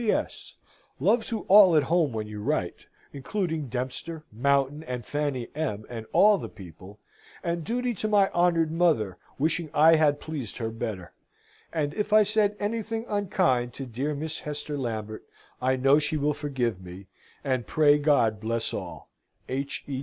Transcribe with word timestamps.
"P.S. 0.00 0.54
Love 0.98 1.26
to 1.26 1.42
all 1.42 1.76
at 1.76 1.82
home 1.82 2.10
when 2.14 2.26
you 2.26 2.40
write, 2.42 2.86
including 3.12 3.68
Dempster, 3.68 4.24
Mountain, 4.32 4.82
and 4.84 5.04
Fanny 5.04 5.48
M. 5.54 5.84
and 5.90 6.06
all 6.14 6.38
the 6.38 6.48
people, 6.48 6.98
and 7.44 7.64
duty 7.64 7.92
to 7.92 8.08
my 8.08 8.30
honoured 8.30 8.72
mother, 8.72 9.18
wishing 9.38 9.68
I 9.74 9.96
had 9.96 10.18
pleased 10.18 10.56
her 10.56 10.70
better. 10.70 11.12
And 11.70 11.92
if 11.92 12.14
I 12.14 12.22
said 12.22 12.56
anything 12.58 13.04
unkind 13.08 13.74
to 13.74 13.84
dear 13.84 14.14
Miss 14.14 14.38
Hester 14.38 14.78
Lambert, 14.78 15.26
I 15.60 15.76
know 15.76 15.98
she 15.98 16.16
will 16.16 16.32
forgive 16.32 16.80
me, 16.80 17.08
and 17.44 17.66
pray 17.66 17.98
God 17.98 18.40
bless 18.40 18.72
all. 18.72 19.10
H. 19.50 19.84
E. 19.86 20.02